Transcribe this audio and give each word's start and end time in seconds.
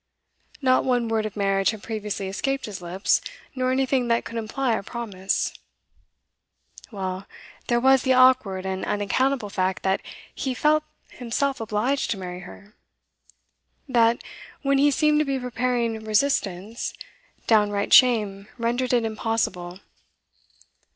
Not 0.63 0.83
one 0.83 1.09
word 1.09 1.27
of 1.27 1.35
marriage 1.37 1.69
had 1.69 1.83
previously 1.83 2.27
escaped 2.27 2.65
his 2.65 2.81
lips, 2.81 3.21
nor 3.53 3.71
anything 3.71 4.07
that 4.07 4.25
could 4.25 4.35
imply 4.39 4.73
a 4.73 4.81
promise. 4.81 5.53
Well, 6.89 7.27
there 7.67 7.79
was 7.79 8.01
the 8.01 8.13
awkward 8.13 8.65
and 8.65 8.83
unaccountable 8.83 9.51
fact 9.51 9.83
that 9.83 10.01
he 10.33 10.55
felt 10.55 10.83
himself 11.11 11.61
obliged 11.61 12.09
to 12.09 12.17
marry 12.17 12.39
her; 12.39 12.73
that, 13.87 14.23
when 14.63 14.79
he 14.79 14.89
seemed 14.89 15.19
to 15.19 15.25
be 15.25 15.37
preparing 15.37 16.03
resistance, 16.03 16.95
downright 17.45 17.93
shame 17.93 18.47
rendered 18.57 18.93
it 18.93 19.05
impossible. 19.05 19.81